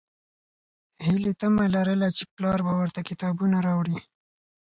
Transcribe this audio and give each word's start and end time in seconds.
هیلې 1.05 1.31
تمه 1.41 1.65
لرله 1.75 2.07
چې 2.17 2.23
پلار 2.35 2.59
به 2.65 2.73
ورته 2.81 2.99
کتابونه 3.09 3.57
راوړي. 3.67 3.97